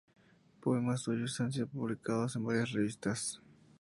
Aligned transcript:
Poemas 0.61 1.01
suyos 1.03 1.39
han 1.41 1.51
sido 1.53 1.67
publicados 1.67 2.35
en 2.35 2.43
varias 2.43 2.71
revistas. 2.71 3.39